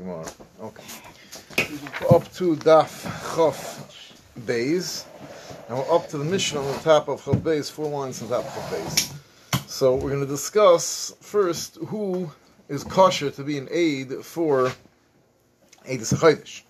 [0.00, 0.82] Okay.
[2.10, 3.04] Up to Daf
[3.34, 4.02] Chof
[4.40, 5.04] Beis.
[5.68, 8.28] And we're up to the mission on the top of Chof Beis, four lines on
[8.30, 9.68] top of Chof Beis.
[9.68, 12.30] So we're going to discuss first who
[12.68, 14.68] is kosher to be an aid for
[15.86, 16.62] Eid Sachodesh.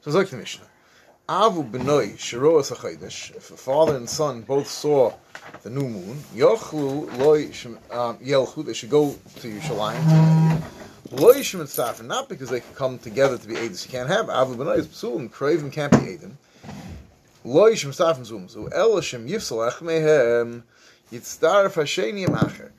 [0.00, 0.66] So it's like the Mishnah.
[1.28, 3.34] Avu benoi shiro sachodesh.
[3.36, 5.14] If a father and son both saw
[5.62, 7.44] the new moon, yochlu loy
[7.96, 8.66] um, yelchu.
[8.66, 10.81] They should go to Yerushalayim.
[11.12, 13.84] Loy shemitzafin, not because they can come together to be edus.
[13.84, 15.30] You can't have avu benoi is psulim.
[15.30, 16.32] Craven can't be edim.
[17.44, 18.72] Loy shemitzafin zumzu.
[18.72, 20.62] El shem yifsalach mehem
[21.12, 22.70] yitzdarf hasheni acher.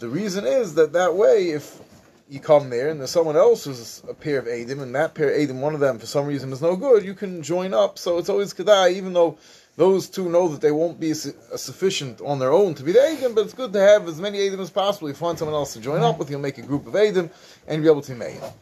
[0.00, 1.80] The reason is that that way, if
[2.28, 5.30] you come there and there's someone else who's a pair of Adim, and that pair
[5.30, 7.96] of Adim, one of them for some reason is no good, you can join up.
[7.96, 9.38] So it's always Kedai, even though
[9.78, 13.32] those two know that they won't be uh, sufficient on their own to be the
[13.32, 15.08] but it's good to have as many Adim as possible.
[15.08, 17.30] You find someone else to join up with, you'll make a group of Adim,
[17.68, 18.52] and you'll be able to make it.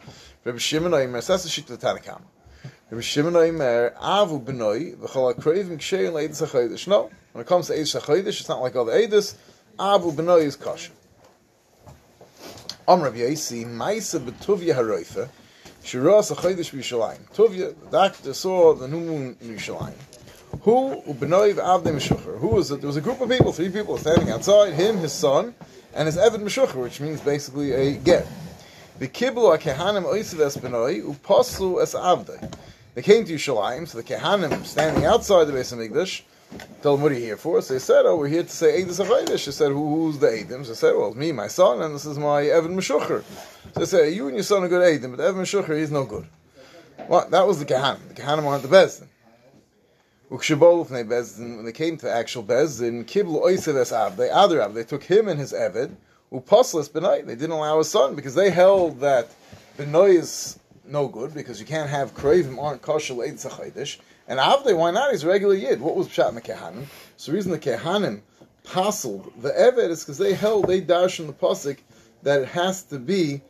[0.45, 0.93] Rabbi Shimon.
[0.93, 1.21] Rabbi
[3.01, 6.87] Shimon Avu Benoi, HaChodesh.
[6.87, 9.37] No, when it comes to Edis HaChodesh, it's not like other Edis.
[9.79, 10.93] Avu Benoi is kosher.
[12.87, 15.31] Om Rav Yosi, Maisa Betuvia Haroifa,
[15.83, 17.27] Shiras Achodesh B'Yishalayim.
[17.35, 19.95] Tuvia, the doctor saw the new moon in Yerushalayim.
[20.63, 21.01] Who?
[21.01, 22.81] Who was it?
[22.81, 24.73] There was a group of people, three people standing outside.
[24.73, 25.55] Him, his son,
[25.95, 28.27] and his Evid Meshucher, which means basically a get.
[28.99, 32.53] The Kiblu Kehanim Oisiv Es Benoi Upasu Es Avdei.
[32.95, 36.23] They came to Yerushalayim, so the Kehanim standing outside the Beis Hamikdash
[36.83, 37.61] Tell them what are you here for?
[37.61, 40.29] So they said, "Oh, we're here to say Eidus Avaydish." They said, Who, "Who's the
[40.29, 43.25] Eidim?" So they said, "Well, it's me, my son, and this is my Evan Meshucher."
[43.75, 46.05] So they said, "You and your son are good Eidim, but Evan Meshucher he's no
[46.05, 46.27] good."
[47.09, 48.09] Well, that was the Kahanim.
[48.09, 49.09] The Kahanim aren't the Bezdin.
[50.29, 50.41] When
[51.65, 55.29] they came to actual Bezdin, Kiblu Oisev Es Av, they other Av, they took him
[55.29, 55.95] and his Eved,
[56.33, 57.25] Upaslis Benai.
[57.25, 59.29] They didn't allow his son because they held that
[59.79, 63.99] Benoi is no good because you can't have Kravim aren't kosher Achaydish.
[64.27, 65.13] And Avdei, why not?
[65.13, 65.81] He's a regular Yid.
[65.81, 66.87] What was Pshat in the Kehanim?
[67.17, 68.23] So the reason the Kehanim
[68.65, 71.79] passled the Evet is because they held, they dash in the Pasik
[72.25, 73.43] that it has to be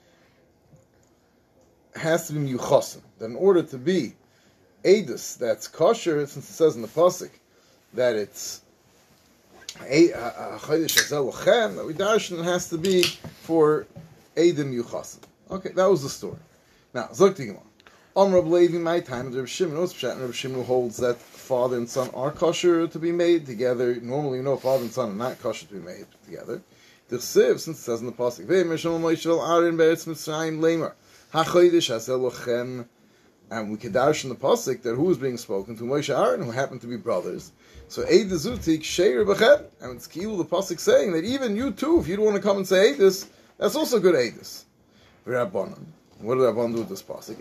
[1.95, 3.01] has to be Yuchasim.
[3.19, 4.15] That in order to be
[4.87, 7.31] Adus, that's kosher, since it says in the Pasik
[7.95, 8.63] that it's
[9.81, 13.03] that we it has to be
[13.43, 13.87] for
[14.37, 15.19] Adim Yuchasim.
[15.51, 16.39] Okay, that was the story.
[16.95, 17.61] Now, Zok Tigimah.
[18.15, 19.77] On Rab Levi, my time, Rab Shimon?
[19.77, 23.97] Rab Shimon holds that father and son are kosher to be made together.
[24.01, 26.63] Normally, you know, father and son are not kosher to be made together.
[27.09, 30.95] The Siv, since it says in the Pasuk, Ve'emeshal Moshe Aaron Beretz Mitzrayim Lemer,
[31.33, 32.87] HaChodesh Hazel Lochem,
[33.51, 36.51] and we dash in the pasuk that who is being spoken to Moshe Aaron, who
[36.51, 37.53] happen to be brothers.
[37.89, 42.01] So Eid Zutik Sheir Bechem, and it's Kiel the pasuk saying that even you too,
[42.01, 44.65] if you don't want to come and say Eidus, that's also good Eidus.
[45.27, 45.85] Rabbanon.
[46.21, 47.37] What did Rabban do with this pasuk?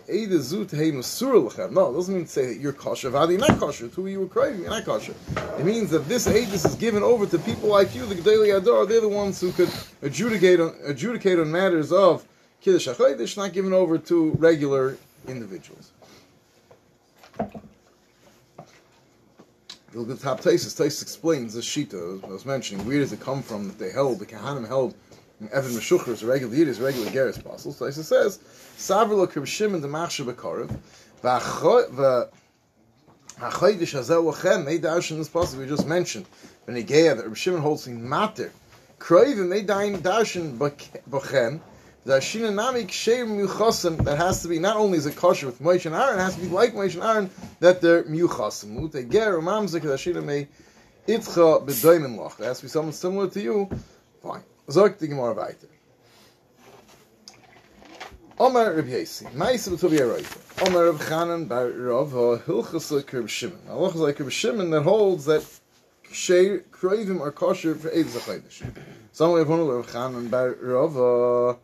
[1.71, 3.09] No, it doesn't mean to say that you're kosher.
[3.09, 3.87] Vadi not kosher.
[3.87, 5.13] Who you were craving, you're not kosher.
[5.57, 8.85] It means that this aegis is given over to people like you, the Gedali Ador.
[8.85, 9.69] They're the ones who could
[10.01, 12.27] adjudicate on, adjudicate on matters of
[12.59, 15.91] kiddush hachodesh, not given over to regular individuals.
[19.95, 20.79] Look at the top Taisus.
[20.79, 22.85] Taisus explains the shita I was mentioning.
[22.85, 24.93] Where does it come from that they held the Kahanim held
[25.51, 27.71] Evan Meshucher is a regular Yid, is a regular Geras Apostle.
[27.85, 28.39] It says,
[28.77, 30.69] Savr Krib Shimon the Machshav Bekorev,
[31.21, 36.25] V'achoydish Hazel Lachem, they dash in this passage we just mentioned,
[36.63, 38.53] when Negeya, that Shimon holds in Mater,
[38.99, 41.59] Kroivim, they dain dash in Bochem,
[42.05, 46.21] the that has to be, not only is it kosher with Moshe and Aaron, it
[46.21, 47.29] has to be like Moshe and Aaron,
[47.59, 48.69] that they're Muchasim.
[48.69, 50.47] Mute Ger, Mamzik, Ashina Mei,
[51.07, 52.39] Itcha B'doimen Loch.
[52.39, 53.69] It has to be someone similar to you,
[54.21, 54.43] fine.
[54.69, 55.67] Sagt die Gemara weiter.
[58.37, 60.67] Omer Reb Yesi, Meise b'tuvi Aroifa.
[60.67, 62.11] Omer Reb Chanan bar Rav
[62.45, 63.59] Hilchas Kerb Shimon.
[63.67, 65.43] Halachas like Kerb Shimon that holds that
[66.11, 68.63] Shei Kroivim are kosher for Eid Zachaydish.
[69.11, 71.57] Some have one Reb Chanan bar Rav uh,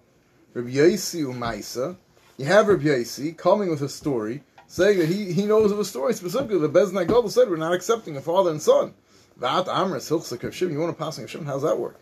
[0.56, 1.98] Yesi Umaisa.
[2.38, 6.14] You have Yesi coming with a story saying that he, he knows of a story
[6.14, 6.60] specifically.
[6.60, 8.94] The Bezdin Gadol said we're not accepting a father and son.
[9.38, 10.74] That Amris Hilchas Kerb Shimon.
[10.74, 11.48] You want to pass on Shimon?
[11.48, 12.00] How's that work?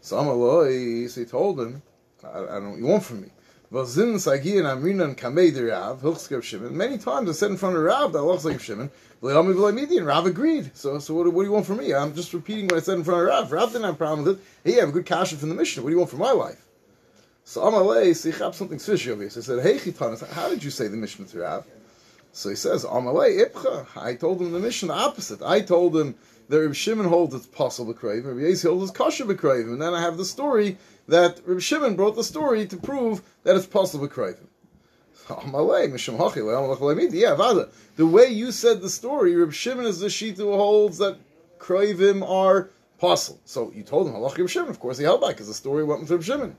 [0.00, 1.82] So Amaloi, so he told him,
[2.24, 3.28] I, I don't know what you want from me.
[3.72, 6.76] Vazin Sagian Amrinan Kamei de Rav, Hilchskev Shimon.
[6.76, 8.90] Many times I said in front of Rav that Allah like Shimon,
[9.22, 10.70] V'layami V'laymidi, and Rav agreed.
[10.74, 11.92] So, so what, what, do you want from me?
[11.92, 13.52] I'm just repeating what I said in front of Rav.
[13.52, 14.44] Rav didn't have a problem with it.
[14.64, 15.82] Hey, I have a good cash from the mission.
[15.82, 16.67] What do you want from my life?
[17.48, 19.30] So on Amalei, so he something fishy over here.
[19.30, 21.66] So I said, Hey Chitanis, how did you say the mission to Rav?
[22.30, 23.86] So he says, on Amalei Ipcha.
[23.96, 25.40] I told him the mission the opposite.
[25.40, 26.14] I told him
[26.50, 29.94] that Reb Shimon holds it's possible b'krayim, Reb Yezi holds it's kosher b'krayim, and then
[29.94, 34.06] I have the story that Reb Shimon brought the story to prove that it's possible
[34.06, 34.46] b'krayim.
[35.30, 37.70] On my way, Mishum Hachi, yeah, Vada.
[37.96, 41.16] The way you said the story, Reb Shimon is the Shita who holds that
[41.58, 42.68] Kroivim are
[42.98, 43.40] possible.
[43.46, 44.68] So you told him Halach Reb Shimon.
[44.68, 46.54] Of course, he held back because the story went with Reb Shimon.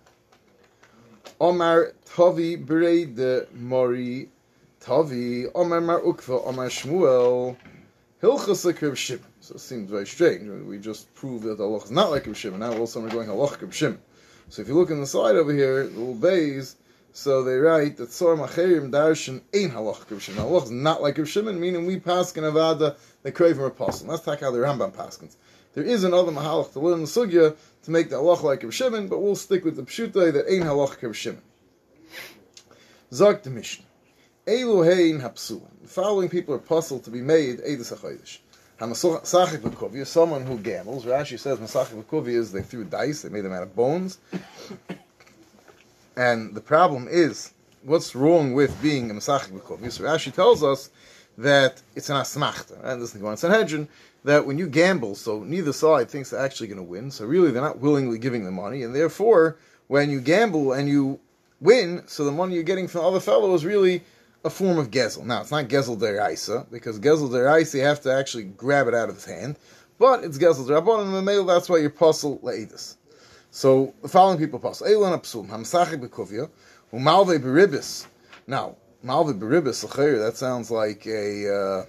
[1.41, 4.27] Omar Tavi Bere de Mori
[4.81, 7.55] Tavi Omar Mar Ukva Omar Shmuel
[8.21, 9.23] Hilchas Reb Shimon.
[9.39, 10.49] So it seems very strange.
[10.65, 12.59] We just proved that Allah is not like Reb Shimon.
[12.59, 14.01] Now all of a sudden we're going Halach Reb Shimon.
[14.49, 16.75] So if you look in the slide over here, the little bays,
[17.13, 20.43] so they write that Sor Macherim Darshan ain't halach Reb Shimon.
[20.43, 24.07] Halach is not like Reb Shimon, meaning we pass in Avada the Kraven Apostle.
[24.07, 25.37] That's like how the Rambam paskins.
[25.75, 29.07] There is another mahalach to learn the sugya to make the halach like Reb Shimon,
[29.07, 31.41] but we'll stick with the pshutai that ain't halach Reb Shimon.
[33.13, 33.85] Zog the Mishnah.
[34.47, 35.69] Elohein hapsulim.
[35.83, 38.39] The following people are puzzled to be made Eidus HaChodesh.
[38.79, 41.05] Hamasachik B'Kovia, someone who gambles.
[41.05, 44.17] Rashi says Masachik B'Kovia is they threw dice, they made them out of bones.
[46.15, 49.91] And the problem is, what's wrong with being a Masachik B'Kovia?
[49.91, 50.89] So Rashi tells us
[51.37, 53.87] that it's an asmachta, and this is going on Sanhedrin,
[54.23, 57.51] that when you gamble, so neither side thinks they're actually going to win, so really
[57.51, 59.57] they're not willingly giving the money, and therefore,
[59.87, 61.19] when you gamble and you
[61.61, 64.03] win, so the money you're getting from the other fellow is really
[64.43, 65.25] a form of gezel.
[65.25, 69.09] Now, it's not gezel deraisa, because gezel deraisa, you have to actually grab it out
[69.09, 69.57] of his hand,
[69.97, 72.95] but it's gezel derabon, and the male, that's why you're puzzle le'edis.
[73.51, 74.87] So, the following people puzzle.
[74.87, 76.49] Eilan apsum, hamsachik bekuvia,
[76.93, 78.05] umalve beribis.
[78.47, 79.81] Now, malve beribis,
[80.19, 81.85] that sounds like a, uh,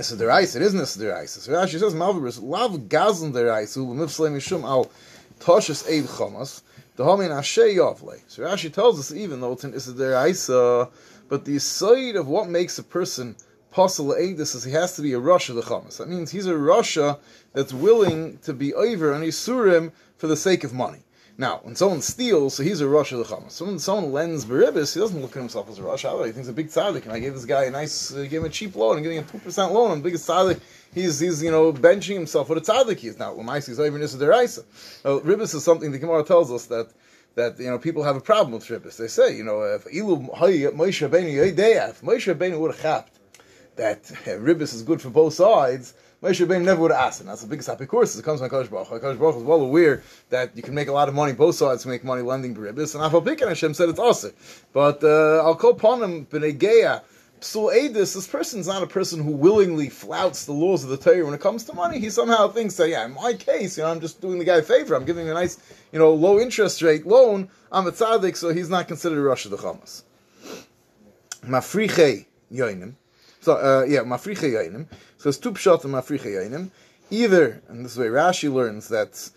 [0.00, 1.38] it's a deraisa, it isn't a deraisa.
[1.38, 4.90] So Rashi says, malve beribis, lav gazan deraisa, u'mifslei mishum al
[5.38, 6.62] toshes eid chomas,
[6.96, 8.18] the homin ashe yovle.
[8.26, 10.90] So Rashi tells us, even though it's an deraisa, uh,
[11.28, 13.36] but the side of what makes a person
[13.70, 15.98] possible this is he has to be a Russia the Chamas.
[15.98, 17.18] That means he's a Russia
[17.52, 21.00] that's willing to be over on Isurim for the sake of money.
[21.40, 23.58] Now, when someone steals, so he's a Russia the Chamas.
[23.62, 26.22] when someone lends Beribis, he doesn't look at himself as a Russia.
[26.26, 28.44] He thinks a big tzaddik, and I gave this guy a nice, uh, gave him
[28.44, 30.60] a cheap loan, and getting a two percent loan, and the biggest tzaddik,
[30.92, 33.18] he's he's you know benching himself what a tzaddik he is.
[33.18, 34.64] Now, Lamaisi is over Nisa Deraisa.
[35.22, 36.90] Ribis is something the Gemara tells us that
[37.36, 38.98] that you know people have a problem with Shabbos.
[38.98, 43.18] They say, you know, if Ilu Moshe Rabbeinu would have chapped
[43.76, 47.20] that uh, Ribbis is good for both sides, Moshe Rabbeinu never would have asked.
[47.20, 48.16] And that's the biggest happy course.
[48.16, 48.88] It comes from Hakadosh Baruch.
[48.88, 51.32] Hakadosh Baruch is well aware that you can make a lot of money.
[51.32, 54.32] Both sides make money lending Ribbis, and Afal Pikin Hashem said it's also.
[54.72, 57.02] But uh, I'll call upon him B'negeya.
[57.40, 61.24] Psul Edis, this person's not a person who willingly flouts the laws of the Torah
[61.24, 61.98] when it comes to money.
[61.98, 64.56] He somehow thinks that, yeah, in my case, you know, I'm just doing the guy
[64.56, 64.94] a favor.
[64.94, 65.58] I'm giving him a nice,
[65.90, 67.48] you know, low interest rate loan.
[67.72, 70.02] I'm a tzaddik, so he's not considered a Rosh of the Chamas.
[71.46, 72.96] Mafriche Yoinim.
[73.40, 74.86] So, uh, yeah, Mafriche.
[75.18, 76.70] So it's two pshat and Mafriche Yoinim.
[77.10, 79.30] Either, and this is way Rashi learns that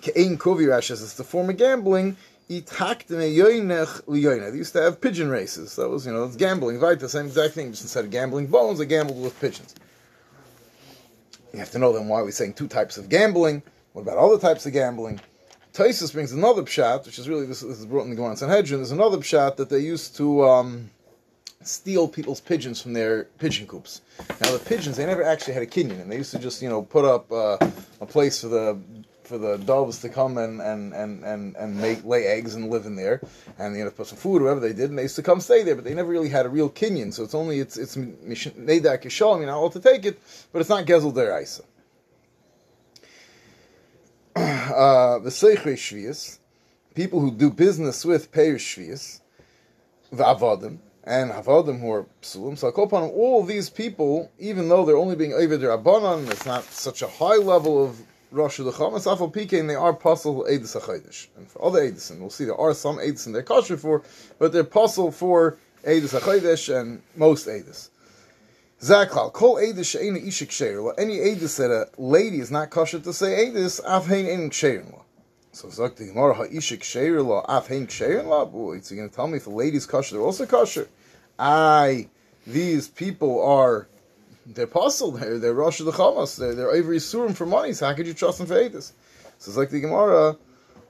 [0.00, 2.16] Ke'en Kovi Rashi it's the form of gambling,
[2.50, 2.68] they used
[4.72, 5.76] to have pigeon races.
[5.76, 6.98] That was, you know, it's gambling, right?
[6.98, 7.70] The same exact thing.
[7.70, 9.76] Just instead of gambling bones, they gambled with pigeons.
[11.52, 13.62] You have to know then why we're saying two types of gambling.
[13.92, 15.20] What about other types of gambling?
[15.72, 18.80] Taisus brings another pshat, which is really this, this is brought in the Gemara Sanhedrin.
[18.80, 20.90] There's another pshat that they used to um,
[21.62, 24.00] steal people's pigeons from their pigeon coops.
[24.40, 26.68] Now the pigeons, they never actually had a kinyan, and they used to just you
[26.68, 27.58] know put up uh,
[28.00, 28.78] a place for the
[29.24, 32.86] for the doves to come and and and and, and make lay eggs and live
[32.86, 33.20] in there,
[33.58, 35.62] and you know put some food, whatever they did, and they used to come stay
[35.62, 37.12] there, but they never really had a real kinyan.
[37.12, 39.36] So it's only it's it's nedak.
[39.36, 40.18] I mean, I'll to take it,
[40.52, 41.62] but it's not gezel deraisa.
[44.70, 46.38] Uh, the seichre shvius,
[46.94, 49.20] people who do business with pay shvius,
[50.12, 52.58] the avodim and Havadim who are psulim.
[52.58, 57.02] So upon all these people, even though they're only being Ovid Rabbanon, it's not such
[57.02, 58.00] a high level of
[58.32, 61.28] Rosh Hashanah, Afal Pikein, they are puzzle Eidus HaChadosh.
[61.36, 64.02] And for other Eidus, and we'll see there are some Eidus they're kosher for,
[64.38, 67.90] but they're puzzle for Eidus HaChadosh and most Eidus.
[68.80, 70.94] Zaklal, kol Eidus she'ena ishik sheir.
[70.96, 74.84] Any Eidus that a lady is not kosher to say Eidus, afhein ein ksheir
[75.52, 78.44] so Zok the Gemara ha'ishik sheir la afhein ksheir la.
[78.44, 80.88] Boy, going to tell me if the lady's kosher, they're also kosher.
[81.38, 82.08] I,
[82.46, 83.88] these people are
[84.46, 85.20] they're puzzled.
[85.20, 86.38] They're, they're Rosh the Chamas.
[86.38, 87.72] They're, they're Yisurim for money.
[87.72, 88.92] So how could you trust them for Edis?
[89.38, 90.36] So like the Gemara,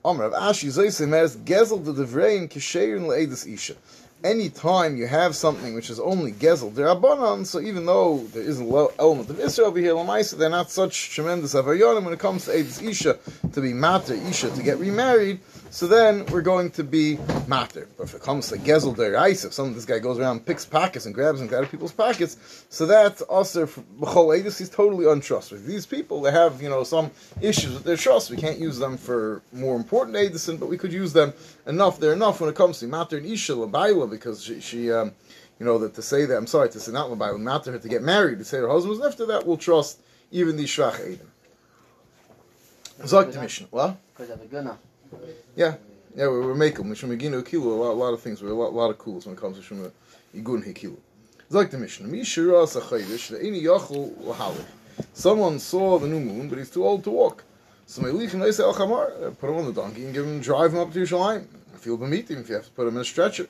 [0.04, 3.74] Amr of Ashi Zoysim has Gezel the Devrein Kisherin Le'edis Isha.
[4.22, 8.70] Any time you have something which is only Gezel Derabanan, so even though there isn't
[8.70, 12.44] a element of Israel over here, Lamaisa, they're not such tremendous Avayonim when it comes
[12.44, 13.18] to Edis Isha,
[13.52, 17.88] to be Mater Isha, to get remarried, so then we're going to be matter.
[17.96, 20.66] But if it comes to gezel ice, if some this guy goes around and picks
[20.66, 24.58] pockets and grabs and out of people's pockets, so that's also b'chol edus.
[24.58, 25.66] He's totally untrustworthy.
[25.66, 28.30] These people they have you know some issues with their trust.
[28.30, 31.32] We can't use them for more important edison, but we could use them
[31.66, 32.00] enough.
[32.00, 35.12] They're enough when it comes to matter and isha labayla because she, she um,
[35.60, 37.88] you know that to say that I'm sorry to say not labayla matter her to
[37.88, 40.00] get married to say her husband was after that we'll trust
[40.32, 41.26] even these shvach edim.
[43.02, 43.68] Zok the Mishnah.
[43.70, 43.96] What?
[44.12, 44.78] Because of a gunna.
[45.56, 45.74] Yeah,
[46.14, 48.54] yeah, we were making Mishum Meginu Kilu, a lot, a lot of things, we a
[48.54, 49.90] lot, a lot of cools when it comes to Shum
[50.34, 50.96] Igun Hikilu.
[51.38, 52.08] It's like the Mishnah.
[52.08, 54.64] Mishura Sachaydish, the Ini Yachul Lahalik.
[55.12, 57.44] Someone saw the new moon, but he's too old to walk.
[57.86, 60.72] So Melich and say El Chamar, put him on the donkey and give him, drive
[60.72, 61.46] him up to Yerushalayim.
[61.74, 63.48] If you'll meet him, if you have to put him in a stretcher.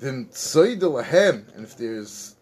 [0.00, 2.34] Then Tzayd Lahem, and if there's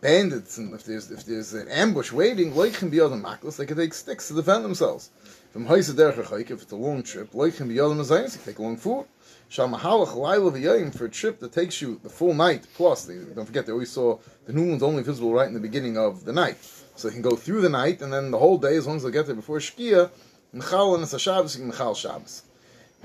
[0.00, 3.66] bandits and if there's if there's an ambush waiting, like can be other maklas, they
[3.66, 5.10] can take sticks to defend themselves.
[5.52, 9.06] From Haisa Derech if it's a long trip, be other mazayis, you take long food.
[9.50, 13.06] Shamahalach Laila V'yayim for a trip that takes you the full night plus.
[13.06, 15.96] They, don't forget they always saw the new moon's only visible right in the beginning
[15.96, 16.58] of the night,
[16.96, 19.04] so they can go through the night and then the whole day as long as
[19.04, 20.10] they get there before Shkia.
[20.54, 22.42] Mechal and a Shabbos, you can Mechal Shabbos.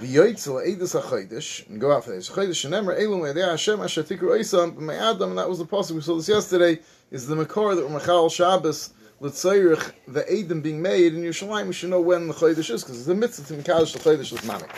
[0.02, 2.30] V'yoytzel Eidus HaChodesh, and go out for this.
[2.30, 6.02] Chodesh Shenemer Elum Le'edei Hashem Asher Tikru Eisam Adam, and that was the passage we
[6.02, 8.90] saw this yesterday, is the Makor that Mechal Shabbos
[9.24, 13.00] L'tzayrich, the Edom being made in Yerushalayim, we should know when the Chodesh is, because
[13.00, 14.70] it's a mitzvah to Mekadosh the Chodesh Manik.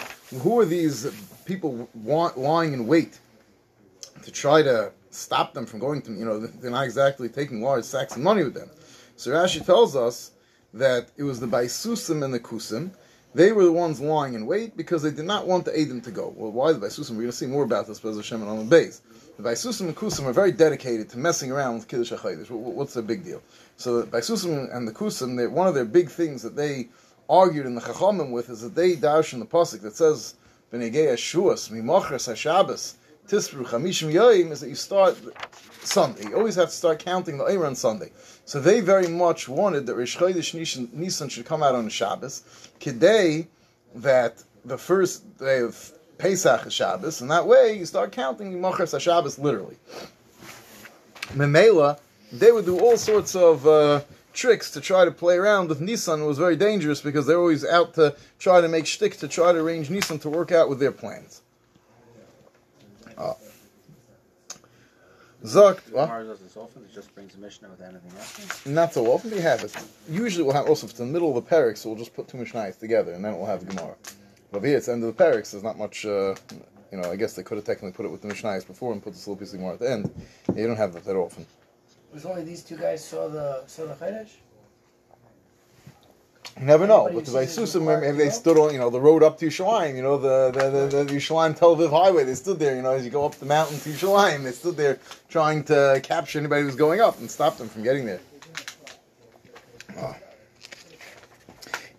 [0.44, 1.08] Who are these
[1.46, 3.18] people want, lying in wait
[4.22, 7.86] to try to stop them from going to, you know, they're not exactly taking large
[7.86, 8.70] sacks of money with them.
[9.16, 10.30] So Rashi tells us
[10.76, 12.92] that it was the Baisusim and the Kusim,
[13.36, 16.12] they were the ones lying in wait because they did not want the Edom to
[16.12, 16.34] go.
[16.38, 17.12] Well, why the Baisusim?
[17.12, 19.02] We're going to see more about this, Bez Hashem and on the base.
[19.38, 22.50] The Baisusim and Kusim are very dedicated to messing around with Kiddush HaChayish.
[22.50, 23.42] What's the big deal?
[23.76, 26.88] So the Baisusim and the Kusim, one of their big things that they
[27.30, 30.36] argued in the Chachamim with is that they dash in the pasuk that says
[30.72, 32.96] Benegei Shuas Mimochres Hashabbos
[33.28, 35.18] Tisru Chamishim Yoyim is that you start
[35.88, 36.24] Sunday.
[36.30, 38.12] You always have to start counting the Omer on Sunday.
[38.46, 42.44] So they very much wanted that Rish Chodesh Nisan should come out on Shabbos.
[42.80, 43.48] Today,
[43.96, 48.94] that the first day of Pesach is Shabbos, and that way you start counting Mimochres
[48.94, 49.78] Hashabbos literally.
[51.34, 52.00] Memela,
[52.32, 54.02] they would do all sorts of uh,
[54.34, 56.22] tricks to try to play around with Nissan.
[56.22, 59.52] It was very dangerous because they're always out to try to make shtick to try
[59.52, 61.42] to arrange Nissan to work out with their plans.
[65.46, 66.84] Zok, does often.
[66.84, 68.66] It just brings a Mishnah with anything else.
[68.66, 69.32] Not so often.
[69.32, 69.76] We have it.
[70.10, 72.16] Usually, we'll have also if it's in the middle of the parak, so we'll just
[72.16, 73.96] put two Mishnahs together, and then we'll have the Gemara.
[74.52, 76.06] But here, it's the end of the parak, so there's not much.
[76.06, 76.36] Uh,
[76.92, 79.04] you know, I guess they could have technically put it with the Mishnahs before and
[79.04, 80.26] put this little piece of Gemara at the end.
[80.56, 81.46] You don't have that that often.
[82.14, 84.30] Was only these two guys saw the saw the Chodesh?
[86.60, 87.10] You never know.
[87.14, 90.02] But the Vaisusim, maybe they stood on, you know, the road up to Yerushalayim, you
[90.02, 92.24] know, the the the, the Yerushalayim Tel Aviv highway.
[92.24, 94.44] They stood there, you know, as you go up the mountain to Yerushalayim.
[94.44, 97.84] They stood there trying to capture anybody who was going up and stop them from
[97.84, 98.22] getting there.
[99.98, 100.16] Ah.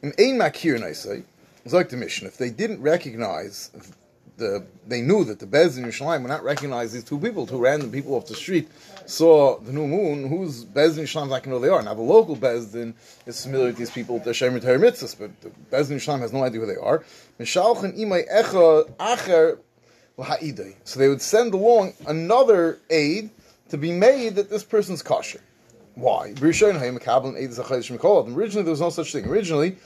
[0.02, 1.22] In Ein Makir, I say,
[1.66, 2.26] like the mission.
[2.26, 3.70] If they didn't recognize
[4.36, 7.58] the, they knew that the Bez in Yerushalayim would not recognize these two people, two
[7.58, 8.68] random people off the street
[9.06, 10.28] saw the new moon.
[10.28, 11.82] Whose Bez in Yerushalayim going to know they are.
[11.82, 15.40] Now the local bez Bezdin is familiar with these people, the Shemer Torah mitzvahs, but
[15.40, 17.04] the Bez in Yerushalayim has no idea who they are.
[20.84, 23.30] So they would send along another aid
[23.68, 25.40] to be made that this person's kosher.
[25.94, 26.32] Why?
[26.38, 26.78] Originally,
[28.62, 29.26] there was no such thing.
[29.26, 29.76] Originally,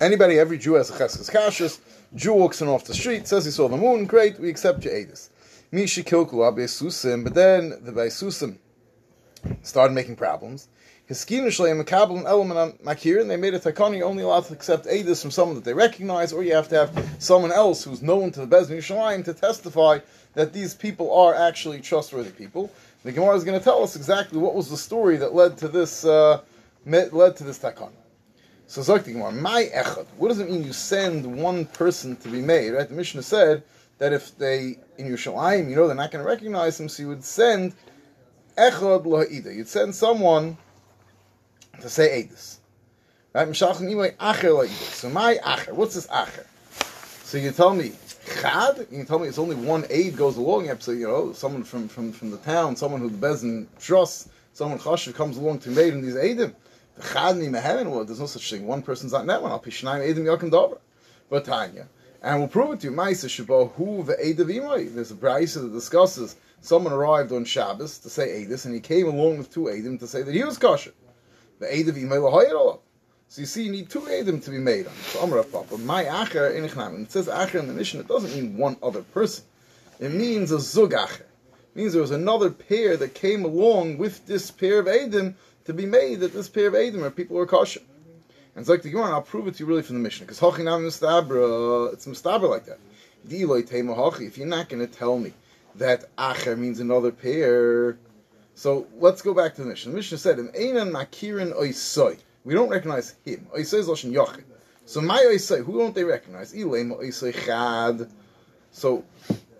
[0.00, 1.78] anybody, every Jew has a cheskes kashrus.
[2.14, 4.06] Jew walks in off the street, says he saw the moon.
[4.06, 5.30] Great, we accept your edus.
[5.72, 8.58] Mishi kilku abesusim, but then the besusim
[9.62, 10.68] started making problems.
[11.10, 15.20] Makabel an element on makir, and they made a takani only allowed to accept edus
[15.20, 18.46] from someone that they recognize, or you have to have someone else who's known to
[18.46, 19.98] the Bezdin Yishalayim to testify
[20.34, 22.70] that these people are actually trustworthy people.
[23.02, 25.68] The Gemara is going to tell us exactly what was the story that led to
[25.68, 26.40] this uh,
[26.86, 28.03] led to this takani.
[28.66, 30.06] So Gemara, my echad.
[30.16, 30.64] What does it mean?
[30.64, 32.88] You send one person to be made, right?
[32.88, 33.62] The Mishnah said
[33.98, 37.08] that if they in Yerushalayim, you know, they're not going to recognize him, so you
[37.08, 37.74] would send
[38.56, 39.54] echad lahida.
[39.54, 40.56] You'd send someone
[41.80, 42.58] to say edus.
[43.34, 43.48] Right?
[43.48, 44.68] Mishalchem imay acher lahida.
[44.68, 45.72] So my acher.
[45.72, 46.46] What's this acher?
[47.24, 47.92] So you tell me
[48.40, 48.86] chad.
[48.90, 50.74] You tell me it's only one aid goes along.
[50.76, 54.78] To you know, someone from from from the town, someone who the bezin trusts, someone
[54.78, 56.54] chashiv comes along to made in these aidim.
[56.96, 58.66] Well, there's no such thing.
[58.66, 60.78] One person's not in that one.
[61.28, 61.88] But Tanya.
[62.22, 62.96] And we'll prove it to you.
[64.90, 69.06] There's a brayso that discusses someone arrived on Shabbos to say edus, and he came
[69.06, 70.92] along with two edim to say that he was kosher.
[71.58, 72.78] The
[73.28, 74.92] So you see, you need two Eidim to be made on.
[74.94, 75.26] So
[75.78, 79.44] my Acher in it says Acher in the mission, it doesn't mean one other person.
[80.00, 81.20] It means a Zug Acher.
[81.20, 85.72] It means there was another pair that came along with this pair of Eidim to
[85.72, 87.80] be made that this pair of Eidim are people who are kosher.
[88.54, 90.26] And it's like the Gemara, I'll prove it to you really from the mission.
[90.26, 92.78] Because Hachinam Mustabra, it's Mustabra like that.
[93.26, 95.32] If you're not going to tell me
[95.76, 97.98] that Acher means another pair,
[98.54, 99.92] so let's go back to the mission.
[99.92, 102.18] The mission said, Einan Makirin Oisoi.
[102.44, 103.46] We don't recognize him.
[103.56, 104.44] Oisoi is Lashon Yochid.
[104.84, 106.52] So my Oisoi, who don't they recognize?
[106.52, 108.10] Ilema Oisoi Chad.
[108.70, 109.04] So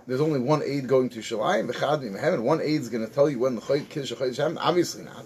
[0.07, 3.31] there's only one aid going to Shalayim, V'chad Mehem, one aid is going to tell
[3.31, 4.59] you when the Kiddush HaChodesh happened.
[4.61, 5.25] Obviously not.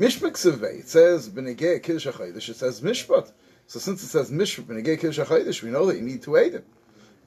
[0.00, 3.32] Mishpat Ksivvei, it says B'negei Kiddush HaChodesh, it says Mishpat.
[3.66, 6.54] So since it says Mishpat B'negei Kiddush HaChodesh, we know that you need to aid
[6.54, 6.64] him.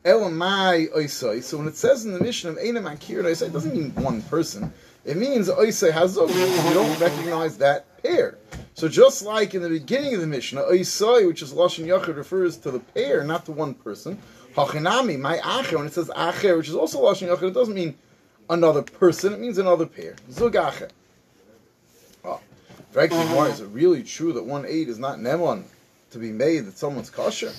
[0.04, 1.44] Elamai Oisai.
[1.44, 4.24] So when it says in the mission of Einam Akir Oisai, it doesn't mean one
[4.24, 4.74] person.
[5.06, 6.30] It means Oisai Hazog.
[6.30, 8.40] You don't recognize that pair.
[8.74, 12.58] So just like in the beginning of the mission, Oisai, which is Lashon Yachid, refers
[12.58, 14.18] to the pair, not to one person.
[14.56, 17.96] Hachinami, my Acher, when it says Acher, which is also Lashon Yachid, it doesn't mean
[18.50, 20.16] another person, it means another pair.
[20.32, 20.90] Zug Acher.
[22.94, 23.54] Frankly, why mm-hmm.
[23.54, 25.64] is it really true that one aid is not Nemon
[26.12, 27.52] to be made that someone's kosher?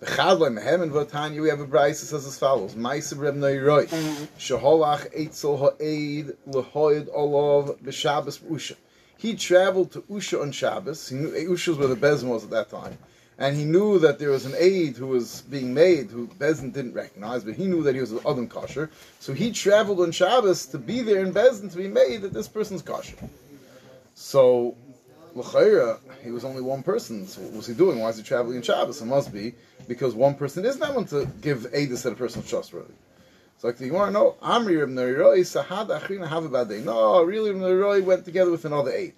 [0.00, 3.36] The Chadlai Mehem and Vatanya, we have a brayse that says as follows: Ma'aseh Reb
[3.36, 4.24] Neiroi, mm-hmm.
[4.36, 8.74] Sheholach Eitzel Ha'aid Lehoid Olav B'Shabbos Usha.
[9.16, 11.08] He traveled to Usha on Shabbos.
[11.08, 12.98] He knew eh, Usha was where the Bezin was at that time,
[13.38, 16.94] and he knew that there was an aid who was being made who Bezin didn't
[16.94, 18.90] recognize, but he knew that he was an Adam kosher.
[19.20, 22.48] So he traveled on Shabbos to be there in Bezin to be made that this
[22.48, 23.14] person's kosher.
[24.22, 24.76] So,
[25.34, 27.26] L'chaira, he was only one person.
[27.26, 27.98] So what was he doing?
[27.98, 29.00] Why is he traveling in Shabbos?
[29.00, 29.54] It must be
[29.88, 32.92] because one person is not one to give aid to a person trustworthy.
[33.54, 36.82] It's like the to know, Amri Reb Neiroi, Sahad Achrina have a bad day.
[36.82, 39.14] No, really, Reb Neiroi went together with another eight.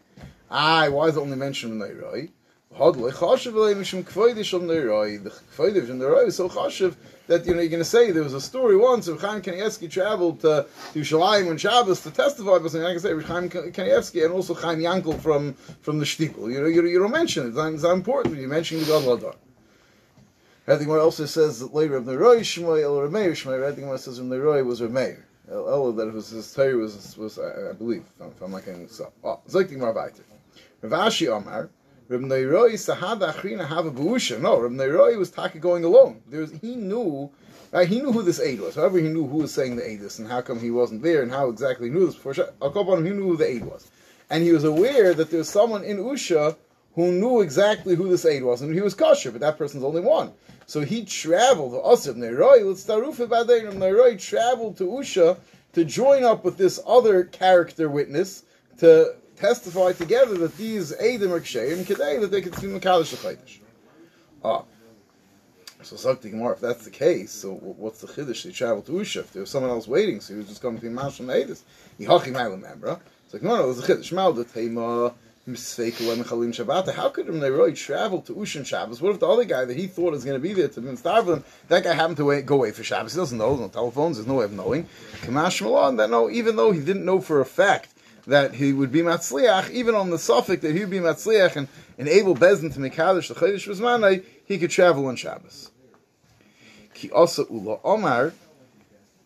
[0.49, 2.31] Ah, why is it only mentioned Reb Neiroi?
[5.25, 6.95] The Kvoidiv and the is so chashiv
[7.27, 9.91] that you know you're going to say there was a story once of Chaim Kanievsky
[9.91, 14.33] traveled to to Shalayim on Shabbos to testify, but I can say Chaim Kanievsky and
[14.33, 16.53] also Chaim Yankel from from the Shtickle.
[16.53, 17.57] You know, you, you don't mention it.
[17.57, 18.37] It's not important.
[18.37, 19.37] You mention the God Ladar.
[20.67, 23.67] I think what also says that later of the Roy Shmuel.
[23.67, 25.27] I think what says Roy was Meir.
[25.51, 28.87] El that it was his Torah was was I, I believe if I'm not getting
[28.87, 29.13] this up.
[29.25, 30.23] Oh, ah, Zaytik Marvaiter.
[30.83, 31.69] Rav Ashi Omar.
[32.13, 34.39] Reb Neiroi Sahada Achrina have a Buusha.
[34.39, 36.21] No, Reb Neiroi was Taka going alone.
[36.29, 37.31] There's, he knew
[37.73, 38.75] right, he knew who this aid was.
[38.75, 41.23] However, he knew who was saying the aid is and how come he wasn't there
[41.23, 42.35] and how exactly he knew this before.
[42.35, 43.91] Him, he knew who the aid was.
[44.29, 46.55] And he was aware that there was someone in Usha
[46.95, 50.03] who knew exactly who this aid was, and he was kosher, but that person's only
[50.03, 50.33] one.
[50.67, 55.39] So he traveled, Osir Neiroi, let's Neiroi traveled to Usha
[55.73, 58.43] to join up with this other character witness
[58.81, 63.59] to testify together that these Eidim are Ksheim, Kedei, that they can see Makadish L'chaydish.
[64.45, 64.63] Ah.
[65.83, 68.45] So Sakti Gemara, if that's the case, so what's the Chiddush?
[68.45, 69.23] They traveled to Usha.
[69.23, 71.63] If there was someone else waiting, so he was just coming to be Mashal Eidis.
[71.99, 73.01] Yihachi Mailam Membra.
[73.25, 74.13] It's like, no, no, it was a Chiddush.
[74.13, 75.13] Mal the Tema,
[75.49, 76.95] Misfeikel Mechalim Shabbat.
[76.95, 79.03] How could Neiroi travel to Usha Shabbos?
[79.03, 80.87] What if the other guy that he thought was going to be there to be
[80.87, 83.15] him, that guy happened to wait, go away for Shabbos?
[83.15, 84.87] He doesn't know, there's no telephones, there's no way of knowing.
[85.23, 87.92] Kamash Malon, that no, even though he didn't know for a fact
[88.27, 91.69] that he would be matzliach, even on the suffix that he would be matzliach and
[91.99, 95.71] enable Bezin to make Kaddish the Chodesh Vizmanai, he could travel on Shabbos.
[96.95, 98.33] Ki also Ula Omar,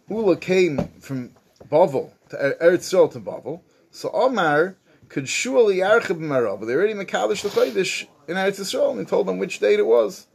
[0.08, 1.32] Ula came from
[1.70, 4.76] Bavel to er- Eretz Yisrael to Bavel, so Omar
[5.08, 6.66] could surely yarchib marav.
[6.66, 9.86] They already mekadosh the chodesh in Eretz Yisrael, and he told them which date it
[9.86, 10.26] was.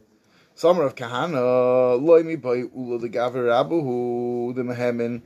[0.54, 5.22] Summer of Kahana, loimi by ula the gaver abu the mehemin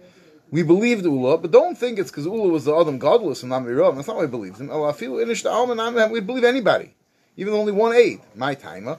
[0.50, 3.96] we believed Ula, but don't think it's because Ula was the Adam godless and Namiram.
[3.96, 4.68] That's not why we believed him.
[4.68, 6.94] We believe anybody,
[7.36, 8.20] even only one aid.
[8.34, 8.98] My timer.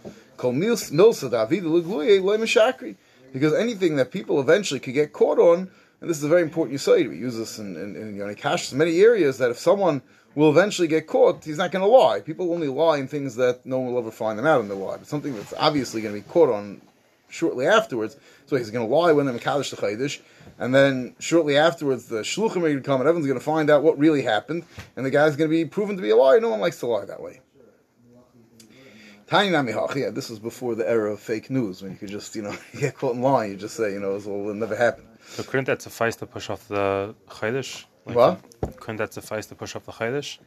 [3.34, 6.80] Because anything that people eventually could get caught on, and this is a very important
[6.80, 7.08] say.
[7.08, 10.02] we use this in, in, in, in cash, many areas, that if someone
[10.36, 12.20] will eventually get caught, he's not going to lie.
[12.20, 14.76] People only lie in things that no one will ever find them out in the
[14.76, 14.98] lie.
[14.98, 16.82] But something that's obviously going to be caught on
[17.30, 20.20] shortly afterwards, so he's going to lie when they're Mekadosh the Chaydish,
[20.60, 23.70] and then shortly afterwards, the shluchim are going to come, and everyone's going to find
[23.70, 24.64] out what really happened,
[24.96, 26.40] and the guy's going to be proven to be a liar.
[26.40, 27.42] No one likes to lie that way.
[29.28, 32.44] Tiny yeah, this was before the era of fake news, when you could just, you
[32.44, 35.06] know, get caught in lying, you just say, you know, it will never happen.
[35.28, 37.84] So couldn't that suffice to push off the Chaydish?
[38.06, 38.78] Like what?
[38.78, 40.40] Couldn't that suffice to push off the Chaydish?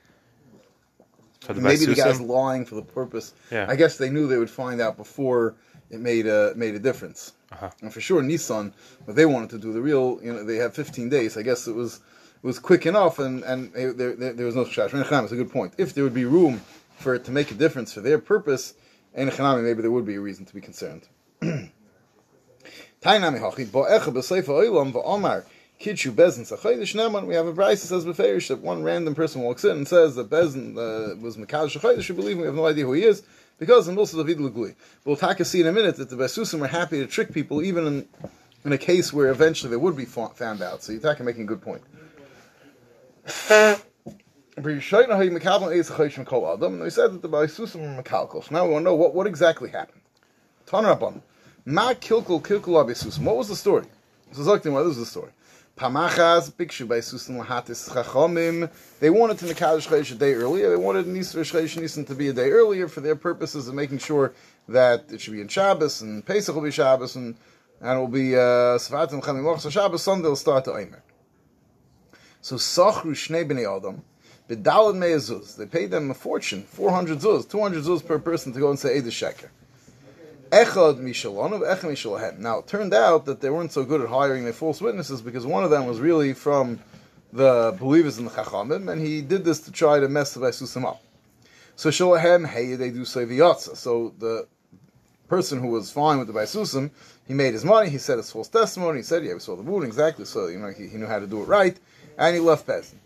[1.46, 3.34] The Maybe the guy's lying for the purpose.
[3.50, 3.66] Yeah.
[3.68, 5.56] I guess they knew they would find out before
[5.90, 7.32] it made a made a difference.
[7.52, 7.70] Uh-huh.
[7.82, 8.72] And for sure, Nissan,
[9.04, 11.36] what they wanted to do, the real, you know, they have 15 days.
[11.36, 11.96] I guess it was
[12.42, 14.94] it was quick enough, and and there, there, there was no shash.
[14.94, 15.74] It's a good point.
[15.78, 16.60] If there would be room
[16.96, 18.74] for it to make a difference for their purpose,
[19.14, 21.08] in Chanami, maybe there would be a reason to be concerned.
[21.42, 25.44] Tainami hachi bo echa b'seifa oilam v'omar
[25.80, 27.26] kidshu bezin neman.
[27.26, 30.30] We have a price that says that one random person walks in and says that
[30.30, 32.08] bezin uh, was mekadosh sachoydish.
[32.10, 32.40] We believe him.
[32.42, 33.22] We have no idea who he is
[33.60, 34.74] because in Milsa David Lugui.
[35.04, 37.86] We'll a see in a minute that the Besusim were happy to trick people even
[37.86, 38.08] in
[38.64, 40.82] in a case where eventually they would be found out.
[40.82, 41.82] So Yitaka making a good point.
[44.56, 44.98] And we said
[47.12, 48.50] that the Besusim were Mekalkos.
[48.50, 50.02] Now we want to know what, what exactly happened.
[50.66, 51.22] Tanrabam.
[51.64, 53.22] Ma kilkul kilkul.
[53.24, 53.86] What was the story?
[54.32, 55.30] So Zaktim, what is the story?
[55.80, 58.70] Pamachas bikshu besusim lahatis chachomim.
[59.00, 60.68] They wanted to mekadosh chaysh a day earlier.
[60.68, 63.96] They wanted Nisra chaysh Nisan to be a day earlier for their purposes of making
[63.96, 64.34] sure
[64.68, 67.34] that it should be in Shabbos and Pesach will be Shabbos and
[67.80, 70.02] and it will be uh, Savatim Chamim Mochsa Shabbos.
[70.02, 71.02] Sunday will start to Omer.
[72.42, 74.02] So Sachru Shnei Bnei Adam.
[74.50, 75.56] B'dalad Me'ezuz.
[75.56, 79.00] They paid them a fortune, 400 zuz, 200 zuz per person to go and say
[79.00, 79.48] Eidah Sheker.
[80.50, 82.38] Echad Mishalonov, Echad Mishalahem.
[82.38, 85.46] Now, it turned out that they weren't so good at hiring their false witnesses because
[85.46, 86.80] one of them was really from
[87.32, 90.84] the believers in the Chachamim, and he did this to try to mess the Vaisusim
[90.84, 91.00] up.
[91.76, 93.76] So Shalahem, hey, they do say Viyatza.
[93.76, 94.48] So the
[95.28, 96.90] person who was fine with the Vaisusim,
[97.28, 99.62] he made his money, he said his false testimony, he said, yeah, we saw the
[99.62, 101.78] moon, exactly, so, you know, he, he knew how to do it right,
[102.18, 102.96] and he left Bezin.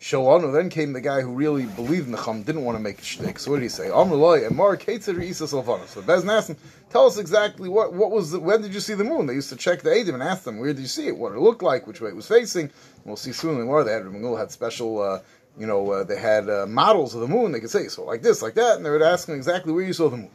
[0.00, 3.00] Shalanu then came the guy who really believed in the Chum, didn't want to make
[3.00, 3.38] a shtick.
[3.38, 3.88] So what did he say?
[3.88, 5.86] Amrullah and Mar Ketzer Isa Salvana.
[5.88, 6.54] So Bezin asked
[6.88, 9.26] tell us exactly what what was the, when did you see the moon?
[9.26, 11.32] They used to check the Adim and ask them where did you see it, what
[11.32, 12.70] it looked like, which way it was facing.
[13.04, 13.82] We'll see soon more.
[13.82, 15.00] They had Ramul had special.
[15.02, 15.20] Uh,
[15.58, 17.50] you know, uh, they had uh, models of the moon.
[17.50, 19.82] They could say so like this, like that, and they would ask them exactly where
[19.82, 20.30] you saw the moon.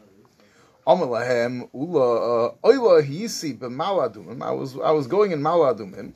[0.85, 3.57] Amalahem ula uh, oila hisi.
[4.41, 6.11] I was I was going in maladumim,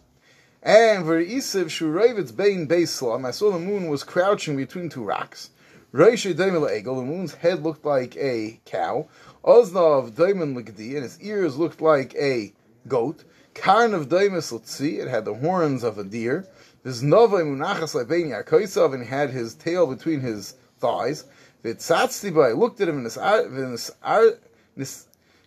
[0.63, 3.25] and v'isiv shurayvitz bein beislam.
[3.25, 5.51] I saw the moon was crouching between two rocks.
[5.93, 6.97] Reishi daimel egel.
[6.97, 9.07] The moon's head looked like a cow.
[9.43, 12.53] Oznav daimon ligdi, and its ears looked like a
[12.87, 13.23] goat.
[13.53, 14.99] Karn of daimis l'tzi.
[14.99, 16.45] It had the horns of a deer.
[16.83, 21.25] This nova munachas lebein yarkoisav, and had his tail between his thighs.
[21.63, 22.49] Vitzatzti by.
[22.49, 23.05] I looked at him in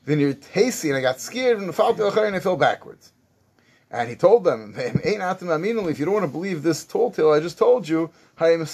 [0.04, 3.12] vineyard tasty, and I got scared and and I fell backwards.
[3.92, 5.04] And he told them, if
[5.98, 8.66] you don't want to believe this tall tale I just told you, I am I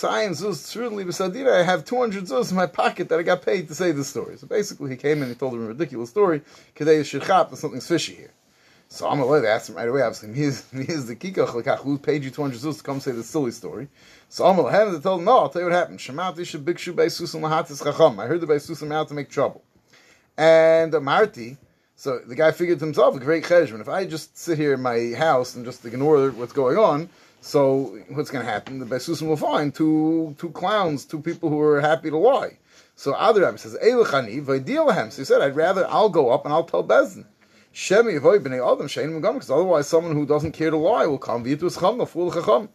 [1.62, 4.36] have 200 zuz in my pocket that I got paid to say this story.
[4.36, 7.10] So basically, he came and he told them a ridiculous story, because there's
[7.58, 8.34] something's fishy here.
[8.88, 12.76] So I'm aware they asked him right away, obviously, the who paid you 200 zuz
[12.76, 13.88] to come say this silly story.
[14.28, 15.98] So I'm aware, they told him, no, I'll tell you what happened.
[15.98, 16.44] Shemati.
[18.20, 19.64] I heard the by susan out to make trouble.
[20.36, 21.56] And Marty,
[21.96, 23.80] so the guy figured to himself, a great cheshbon.
[23.80, 27.08] If I just sit here in my house and just ignore what's going on,
[27.40, 28.78] so what's going to happen?
[28.78, 32.58] The Besusim will find two two clowns, two people who are happy to lie.
[32.96, 35.10] So Adrab says, Eilachani, Vaidilahem.
[35.10, 37.24] So he said, I'd rather, I'll go up and I'll tell Bezdin.
[37.72, 41.18] Shemi avoid b'nei adam shein megam because otherwise someone who doesn't care to lie will
[41.18, 42.70] come chum, a fool chacham.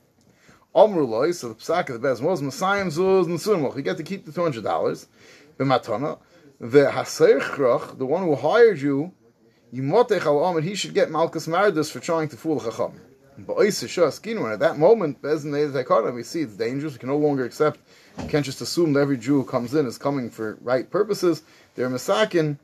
[0.75, 3.75] Omru loy, so the psak of the best was Messiah zuz and sunmoch.
[3.75, 5.07] You get to keep the two hundred dollars.
[5.57, 6.19] B'matana
[6.61, 9.11] the haserchrach, the one who hired you,
[9.73, 13.01] yimotech al he should get malchus mardus for trying to fool chacham.
[13.39, 16.93] But at that moment, we see it's dangerous.
[16.93, 17.79] We can no longer accept.
[18.21, 21.41] You can't just assume that every Jew who comes in is coming for right purposes.
[21.73, 22.57] They're masakin.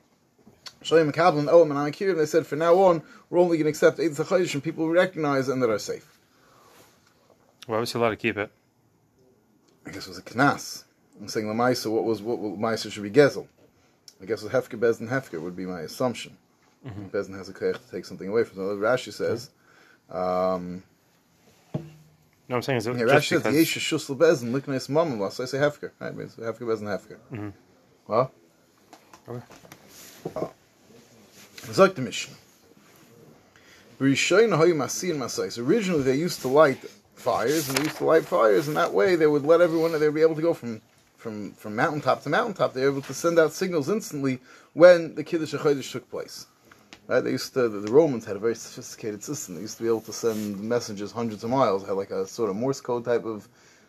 [0.84, 4.00] Shalem Kablan, oh, and Akir, they said from now on, we're only going to accept
[4.00, 6.20] Eid Zachayish and people we recognize and that are safe.
[7.66, 8.52] Why was he allowed to keep it?
[9.88, 10.84] I guess it was a knas.
[11.20, 13.48] I'm saying the Maisa, what was what, what Maisa should be Gezel.
[14.22, 16.38] I guess with Hefker, Bezdin, Hefker would be my assumption.
[16.86, 17.08] Mm-hmm.
[17.08, 18.80] Bezdin has a koyach to take something away from them.
[18.80, 19.50] Rashi says.
[20.10, 20.84] Um,
[22.50, 25.48] no, I'm saying is it yeah, Rashi says Yesha Shusl Bezdin Liknes Mamam So I
[25.48, 25.92] say Hefker.
[26.00, 27.18] Right, means Hefker, Bezdin, Hefker.
[27.32, 27.50] Mm-hmm.
[28.08, 28.32] Well.
[29.28, 29.46] Okay.
[30.36, 30.52] Oh.
[31.58, 32.36] Zok the Mishnah.
[34.00, 36.78] Originally, they used to light
[37.16, 40.00] fires, and they used to light fires, and that way they would let everyone, they
[40.00, 40.82] would be able to go from
[41.18, 44.40] from, from mountaintop to mountaintop, they were able to send out signals instantly
[44.74, 46.46] when the Kiddush HaChodesh took place.
[47.08, 47.22] Right?
[47.22, 49.56] They used to, the, Romans had a very sophisticated system.
[49.56, 52.28] They used to be able to send messages hundreds of miles, They had like a
[52.28, 53.48] sort of Morse code type of,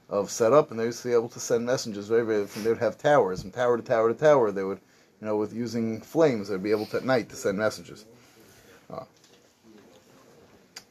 [0.09, 2.79] of setup, and they used to be able to send messages very, very, they would
[2.79, 4.81] have towers, from tower to tower to tower, they would,
[5.21, 8.07] you know, with using flames, they'd be able to at night to send messages.
[8.91, 9.05] Uh,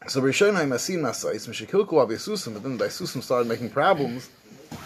[0.07, 4.29] so Rishonai Masin Masais, Mishikilku Abisusim, but then the Isusim started making problems
[4.69, 4.77] they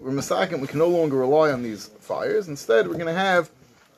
[0.00, 0.60] were masakim.
[0.60, 2.48] We can no longer rely on these fires.
[2.48, 3.50] Instead, we're going to have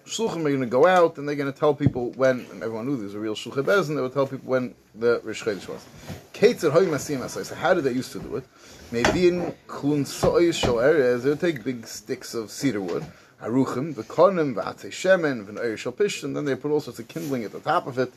[0.06, 2.46] shluchim are going to go out and they're going to tell people when.
[2.50, 3.96] And everyone knew these were real shluchim bezin.
[3.96, 5.84] They would tell people when the Rish Chodesh was.
[6.32, 8.44] Ketzer hoy masim So how did they used to do it?
[8.90, 13.04] Maybe in klun sois shel areas, they would take big sticks of cedar wood.
[13.42, 17.52] Aruchim, V'konim, V'atei Shemen, V'noir Shal Pishtim, then they put all sorts of kindling at
[17.52, 18.12] the top of it.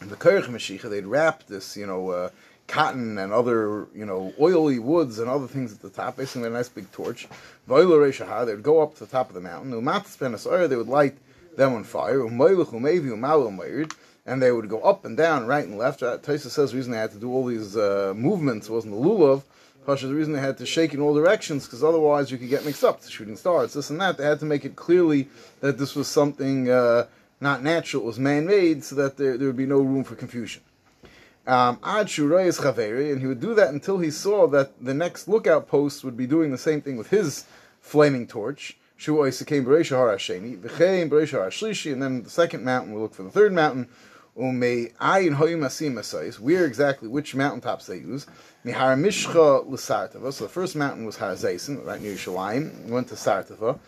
[0.00, 2.30] And the Kerich Mashiach, they'd wrap this, you know, uh,
[2.68, 6.50] cotton and other, you know, oily woods and other things at the top, basically a
[6.52, 7.26] nice big torch.
[7.66, 9.70] They'd go up to the top of the mountain.
[9.70, 11.16] They would light
[11.56, 12.20] them on fire.
[14.26, 16.02] And they would go up and down, right and left.
[16.02, 19.00] Uh, Taisa says the reason they had to do all these uh, movements wasn't the
[19.00, 19.42] lulav.
[19.86, 22.66] Pasha, the reason they had to shake in all directions because otherwise you could get
[22.66, 23.00] mixed up.
[23.00, 24.18] The shooting stars, this and that.
[24.18, 25.28] They had to make it clearly
[25.60, 27.06] that this was something uh,
[27.40, 30.60] not natural, it was man-made, so that there, there would be no room for confusion.
[31.48, 36.14] Um, and he would do that until he saw that the next lookout post would
[36.16, 37.46] be doing the same thing with his
[37.80, 38.76] flaming torch.
[39.06, 39.16] And
[42.02, 43.88] then the second mountain, we look for the third mountain.
[44.34, 44.60] Where
[46.66, 48.26] exactly which mountaintops they use?
[48.64, 48.72] So
[49.64, 52.84] the first mountain was Har Zaysin, right near Yerushalayim.
[52.84, 53.78] We went to Sartava.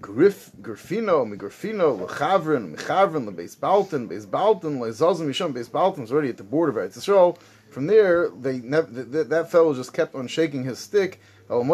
[0.00, 6.28] Grifino le chavrin le beis balton beis balton le zazim misham beis balton is already
[6.28, 7.36] at the border of Eretz Yisrael.
[7.70, 11.20] From there, they never, that, that fellow just kept on shaking his stick.
[11.48, 11.68] So all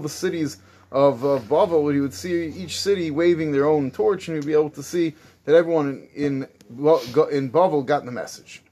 [0.00, 0.56] the cities
[0.92, 4.52] of uh, Bavel, he would see each city waving their own torch, and he'd be
[4.52, 8.62] able to see that everyone in in Bavel got the message.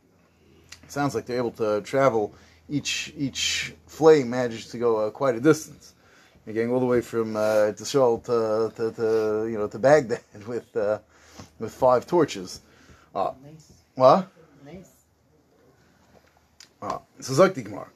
[0.82, 2.34] It sounds like they're able to travel.
[2.68, 5.94] Each each flame manages to go uh, quite a distance.
[6.46, 10.22] You're getting all the way from uh, Tishol to, to, to you know to Baghdad
[10.46, 11.00] with uh,
[11.58, 12.60] with five torches.
[13.14, 13.72] Uh, Nice.
[13.96, 14.28] what?
[14.64, 14.90] Nice.
[16.80, 17.88] Ah, so Gemara.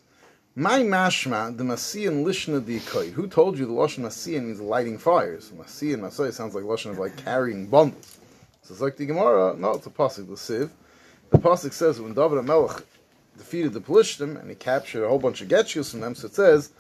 [0.57, 3.13] My mashma, the Masian lishna di koid.
[3.13, 5.53] Who told you the Lashon Masian means lighting fires?
[5.57, 8.19] Masian, Masai sounds like Lashon of like carrying bundles.
[8.63, 10.71] So die Gemara, no, it's a pasuk, the Siv.
[11.31, 12.83] The pasuk says when David HaMelech
[13.43, 16.35] defeated the Pelishtim and he captured a whole bunch of getchus from them, so it
[16.35, 16.71] says,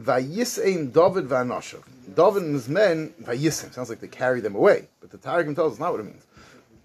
[0.00, 1.82] Vayisein David v'anashav.
[2.14, 4.88] David and his men, Vayisein, sounds like they carry them away.
[5.00, 6.26] But the Targum tells us not what it means.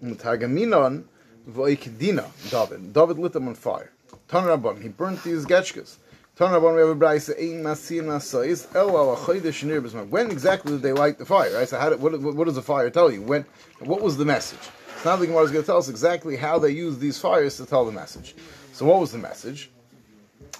[0.02, 1.04] And the Targaminon
[1.48, 2.92] v'oikdina David.
[2.92, 3.90] David lit them on fire.
[4.28, 5.96] Tanrabon, he burnt these getchkas.
[6.36, 10.08] Tanrabon, we have a brayse, ein masin masais, el al achoydish nir b'zman.
[10.08, 11.54] When exactly did they light the fire?
[11.54, 11.68] Right?
[11.68, 13.22] So how did, what, what, does the fire tell you?
[13.22, 13.46] When,
[13.80, 14.60] what was the message?
[15.04, 17.66] Now the Gemara is going to tell us exactly how they used these fires to
[17.66, 18.34] tell the message.
[18.72, 19.70] So what was the message?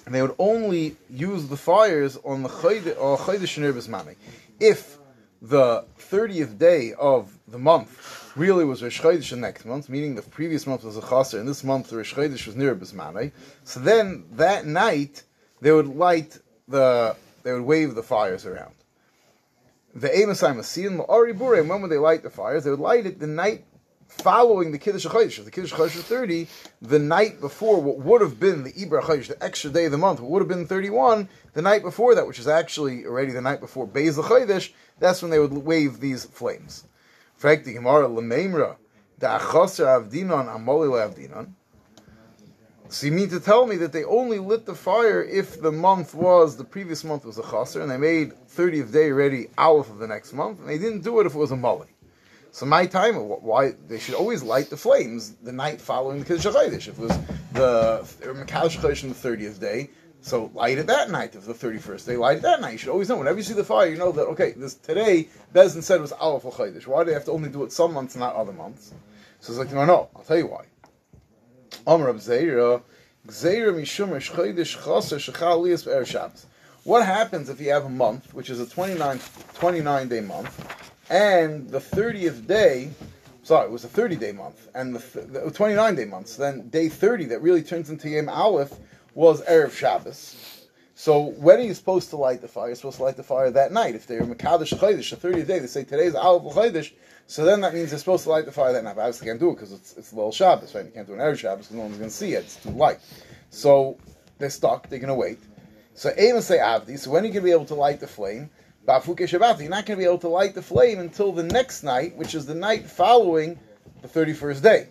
[0.05, 4.15] And they would only use the fires on the Chodesh uh, or Chodesh Nir B'zmani.
[4.59, 4.99] If
[5.41, 10.21] the 30th day of the month really was Rosh Chodesh the next month, meaning the
[10.21, 13.31] previous month was a Chaser, and this month the Rosh Chodesh was Nir B'zmani,
[13.63, 15.23] so then that night
[15.61, 18.75] they would light the, they would wave the fires around.
[19.95, 22.63] The Amosai Masin, Ma'ari Bure, when would they light the fires?
[22.63, 23.65] They would light it the night
[24.07, 25.43] following the Kiddush HaChodesh.
[25.43, 26.47] The Kiddush HaChodesh was 30,
[26.81, 29.97] the night before what would have been the Ibra HaChodesh, the extra day of the
[29.97, 33.41] month, what would have been 31, the night before that, which is actually already the
[33.41, 36.85] night before Beis HaChodesh, that's when they would wave these flames.
[37.35, 38.77] Frank the Gemara, Lemeimra,
[39.19, 41.53] Da'achaser Avdinon, Amoli Avdinon.
[42.89, 46.13] So you mean to tell me that they only lit the fire if the month
[46.13, 49.97] was, the previous month was a chaser, and they made 30th day ready Aleph of
[49.97, 51.87] the next month, and they didn't do it if it was a Mali.
[52.53, 56.45] So my time, why they should always light the flames the night following the Kiddush
[56.45, 56.87] HaChodesh.
[56.87, 57.17] If it was
[57.51, 59.89] the Mekadosh HaChodesh on the 30th day,
[60.21, 61.33] so light it that night.
[61.33, 62.73] If the 31st day, light it that night.
[62.73, 65.29] You should always know, whenever you see the fire, you know that, okay, this today,
[65.51, 66.85] Bezin said it was Aleph HaChodesh.
[66.85, 68.93] Why do they have to only do it some months, not other months?
[69.39, 70.65] So it's like, no, no, I'll tell you why.
[71.87, 72.85] Amr Chodesh
[76.05, 76.45] Shabbos.
[76.83, 79.19] What happens if you have a month, which is a 29,
[79.55, 82.91] 29 day month, and the 30th day,
[83.43, 86.41] sorry, it was a 30 day month, and the, th- the 29 day month, so
[86.41, 88.73] then day 30 that really turns into Yom Aleph
[89.13, 90.67] was Erev Shabbos.
[90.95, 92.67] So when are you supposed to light the fire?
[92.67, 93.95] You're supposed to light the fire that night.
[93.95, 96.93] If they're Mekadosh Chodesh, the 30th day, they say today's Aleph Chodesh,
[97.27, 98.95] so then that means they're supposed to light the fire that night.
[98.95, 100.85] But obviously can't do it because it's, it's Lil Shabbos, right?
[100.85, 102.43] You can't do an Erev Shabbos because no one's going to see it.
[102.43, 102.99] It's too light.
[103.49, 103.97] So
[104.37, 104.89] they're stuck.
[104.89, 105.39] They're going to wait.
[105.95, 106.97] So Amos say Avdi.
[106.97, 108.49] So when are you going to be able to light the flame?
[108.85, 109.61] Bafuke Shabbat.
[109.61, 112.35] You're not going to be able to light the flame until the next night, which
[112.35, 113.57] is the night following
[114.01, 114.87] the 31st day.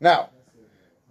[0.00, 0.30] Now,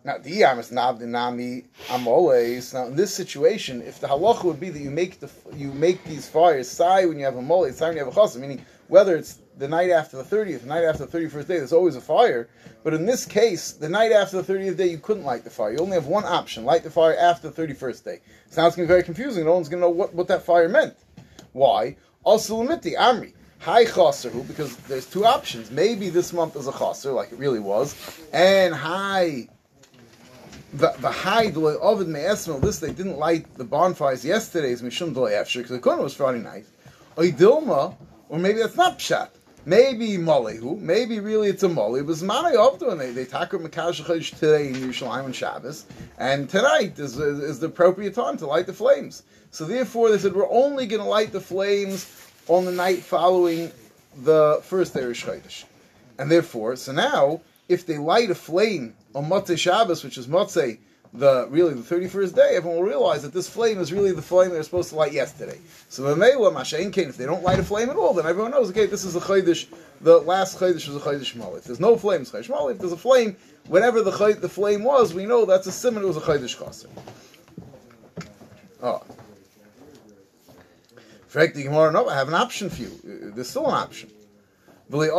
[0.04, 2.74] now the Yamas Nabdinami Amoles.
[2.74, 6.04] Now in this situation, if the halacha would be that you make the you make
[6.04, 8.66] these fires sai when you have a mole, sai when you have a chasa, meaning
[8.90, 11.96] whether it's the night after the 30th, the night after the 31st day, there's always
[11.96, 12.50] a fire.
[12.84, 15.72] But in this case, the night after the 30th day, you couldn't light the fire.
[15.72, 18.20] You only have one option, light the fire after the 31st day.
[18.50, 19.46] So now it's going to be very confusing.
[19.46, 20.96] No one's going to know what, what that fire meant.
[21.52, 21.98] Why?
[22.24, 23.34] Also, limiti, Amri.
[23.60, 25.70] High chasaru, because there's two options.
[25.70, 27.94] Maybe this month is a chaser, like it really was,
[28.32, 29.50] and high
[30.74, 32.60] the the high delay ovid me'esmel.
[32.60, 36.40] This they didn't light the bonfires yesterday's mishum delay after because the corner was Friday
[36.40, 36.66] night.
[37.18, 37.96] Oidilma,
[38.30, 39.30] or maybe that's not pshat.
[39.66, 41.96] Maybe Malehu, maybe really it's a Male.
[41.96, 45.86] It was Manay Opto, and they, they Makash Chodesh today in Yerushalayim on Shabbos,
[46.18, 49.24] and tonight is, is, the appropriate time to light the flames.
[49.52, 52.10] So therefore, they said we're only going to light the flames
[52.48, 53.72] on the night following
[54.24, 55.66] the first Eresh Chodesh.
[56.18, 60.80] And therefore, so now, if they light a flame on Motzei Shabbos, which is Motzei,
[61.14, 64.22] the really the thirty first day, everyone will realize that this flame is really the
[64.22, 65.58] flame they're supposed to light yesterday.
[65.90, 69.04] So Kain, if they don't light a flame at all, then everyone knows okay, this
[69.04, 69.68] is a Chodesh.
[70.02, 71.56] The last Chodesh was a Chodesh Mal.
[71.56, 72.72] If there's no flame, it's Chodesh.
[72.72, 73.36] If there's a flame,
[73.68, 76.04] whatever the Chod- the flame was, we know that's a simon.
[76.04, 76.90] It was a Chodesh Chaser.
[78.82, 79.02] Oh.
[81.28, 82.88] Frank the Gemara, no, I have an option for you.
[82.88, 84.10] Uh, There's still an option.
[84.92, 85.12] No, you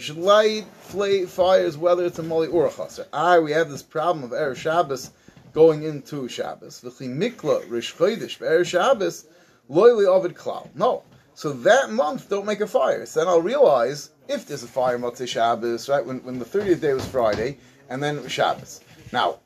[0.00, 3.06] should light flay fires whether it's a moli or a chaser.
[3.12, 5.12] Ah, we have this problem of erev Shabbos
[5.52, 6.80] going into Shabbos.
[6.80, 9.26] Mikla rish chodesh Shabbos
[9.70, 10.68] loyli ovid klal.
[10.74, 13.06] No, so that month don't make a fire.
[13.06, 16.80] So then I'll realize if there's a fire motzei Shabbos, right when when the thirtieth
[16.80, 18.80] day was Friday and then it was Shabbos.
[19.12, 19.38] Now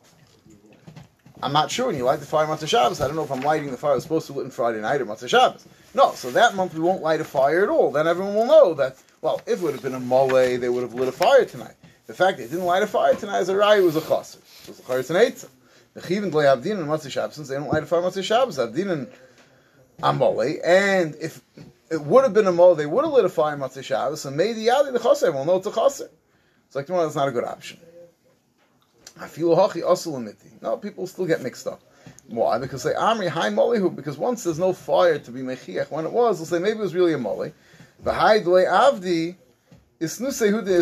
[1.42, 3.01] I'm not sure when you light the fire Motzei Shabbos.
[3.01, 4.81] I don't know if I'm lighting the fire I was supposed to lit on Friday
[4.81, 5.66] night or Motzei Shabbos.
[5.94, 7.90] No, so that month we won't light a fire at all.
[7.90, 10.83] Then everyone will know that, well, if it would have been a mole, they would
[10.83, 11.74] have lit a fire tonight.
[12.07, 14.38] The fact they didn't light a fire tonight is a raya, it was a chaser.
[14.62, 15.48] It was a chaser and eitzah.
[15.94, 18.59] The chivin glei avdin and Motzei Shabbos, since they don't light a fire Motzei Shabbos,
[18.59, 19.09] avdin and
[20.03, 21.40] amole, and if
[21.90, 24.37] it would have been a mole, they would have lit a fire Motzei Shabbos, and
[24.37, 26.11] made the yadi the chaser, well, no, it's a chaser.
[26.66, 27.79] It's like, no, that's not a good option.
[29.18, 30.35] I feel hachi asul.
[30.62, 31.81] No, people still get mixed up.
[32.29, 32.59] Why?
[32.59, 33.95] Because they amri high molihu.
[33.95, 36.83] Because once there's no fire to be mechiach, when it was, they'll say maybe it
[36.83, 37.53] was really a moli.
[38.05, 39.37] High dle avdi
[39.99, 40.73] is snuse who the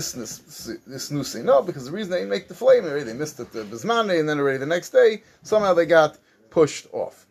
[0.99, 1.45] snuse.
[1.45, 4.19] No, because the reason they didn't make the flame, already they missed it the bismane,
[4.21, 6.19] and then already the next day somehow they got
[6.51, 7.27] pushed off.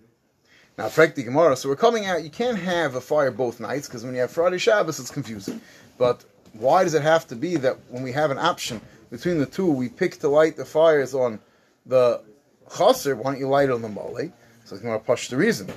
[0.77, 1.55] Now, Frank the Gemara.
[1.55, 2.23] So we're coming out.
[2.23, 5.61] You can't have a fire both nights because when you have Friday Shabbos, it's confusing.
[5.97, 9.45] But why does it have to be that when we have an option between the
[9.45, 11.39] two, we pick to light the fires on
[11.85, 12.21] the
[12.75, 13.15] chaser?
[13.15, 14.31] Why don't you light on the mole?
[14.65, 15.71] So it's going to push the reason.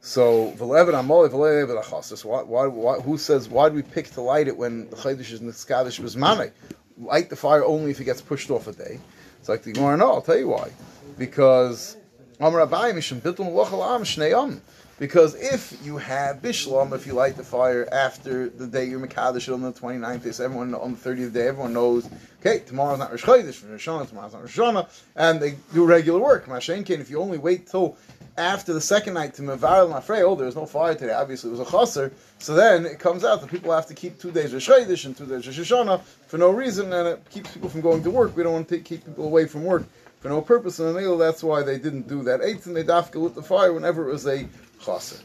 [0.00, 2.16] So v'levet amole v'levet achaser.
[2.16, 4.96] So why, why, why, who says why do we pick to light it when the
[4.96, 6.52] chaydish is niskadish bismane?
[6.98, 8.98] Light the fire only if it gets pushed off a day.
[9.38, 9.96] It's like the Gemara.
[9.96, 10.70] No, I'll tell you why.
[11.16, 11.96] Because
[12.40, 14.60] Amar Abaye Mishum Bitul Lochal Am Shnei.
[14.98, 19.52] Because if you have Bishlam, if you light the fire after the day you're Makadish
[19.52, 22.08] on the 29th day, everyone on the 30th day, everyone knows,
[22.40, 26.46] okay, tomorrow's not Rosh Chodesh, Rosh tomorrow's not Rosh Hashanah, and they do regular work.
[26.46, 27.96] Mashen Ken, if you only wait till
[28.36, 31.58] after the second night to Mevar Mafrei, oh, there was no fire today, obviously it
[31.58, 34.52] was a chaser, so then it comes out that people have to keep two days
[34.52, 37.80] Rosh Chodesh and two days Rosh Hashanah for no reason, and it keeps people from
[37.80, 38.36] going to work.
[38.36, 39.84] We don't want to keep people away from work
[40.20, 42.40] for no purpose, and that's why they didn't do that.
[42.42, 44.48] Eighth, and they dafka lit the fire whenever it was a
[44.84, 45.22] chaser.